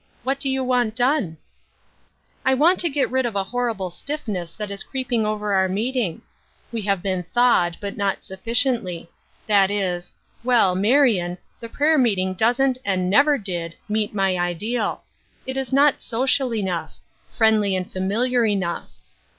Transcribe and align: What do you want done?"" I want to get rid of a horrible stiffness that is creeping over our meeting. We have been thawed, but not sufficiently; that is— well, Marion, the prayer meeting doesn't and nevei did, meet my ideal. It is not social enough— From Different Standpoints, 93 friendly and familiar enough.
What 0.23 0.39
do 0.39 0.49
you 0.49 0.63
want 0.63 0.95
done?"" 0.95 1.37
I 2.43 2.55
want 2.55 2.79
to 2.79 2.89
get 2.89 3.11
rid 3.11 3.23
of 3.23 3.35
a 3.35 3.43
horrible 3.43 3.91
stiffness 3.91 4.55
that 4.55 4.71
is 4.71 4.81
creeping 4.81 5.27
over 5.27 5.53
our 5.53 5.69
meeting. 5.69 6.23
We 6.71 6.81
have 6.89 7.03
been 7.03 7.21
thawed, 7.21 7.77
but 7.79 7.95
not 7.95 8.23
sufficiently; 8.23 9.11
that 9.45 9.69
is— 9.69 10.11
well, 10.43 10.73
Marion, 10.73 11.37
the 11.59 11.69
prayer 11.69 11.99
meeting 11.99 12.33
doesn't 12.33 12.79
and 12.83 13.13
nevei 13.13 13.43
did, 13.43 13.75
meet 13.87 14.11
my 14.11 14.39
ideal. 14.39 15.03
It 15.45 15.55
is 15.55 15.71
not 15.71 16.01
social 16.01 16.51
enough— 16.51 16.97
From 17.29 17.29
Different 17.29 17.37
Standpoints, 17.37 17.37
93 17.37 17.37
friendly 17.69 17.75
and 17.75 17.91
familiar 17.93 18.45
enough. 18.47 18.91